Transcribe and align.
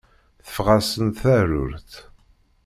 Teffeɣ-asen-d 0.45 1.15
teεrurt. 1.21 1.91